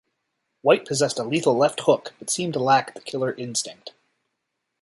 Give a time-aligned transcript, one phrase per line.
[0.63, 3.91] White possessed a lethal left hook, but seemed to lack the killer instinct.